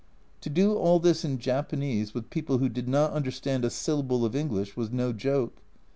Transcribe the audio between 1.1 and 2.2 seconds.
in Japanese